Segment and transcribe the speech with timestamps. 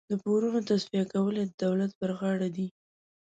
[0.09, 2.67] د پورونو تصفیه کول یې د دولت پر غاړه دي.